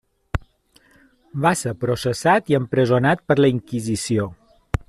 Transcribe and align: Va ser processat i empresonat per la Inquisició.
Va 1.43 1.51
ser 1.59 1.75
processat 1.85 2.51
i 2.55 2.59
empresonat 2.63 3.25
per 3.29 3.41
la 3.43 3.55
Inquisició. 3.59 4.31